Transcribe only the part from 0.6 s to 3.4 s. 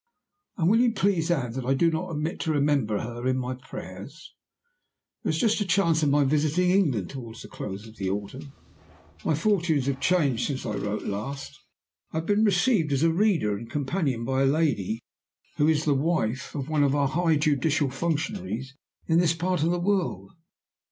will you please add that I do not omit to remember her in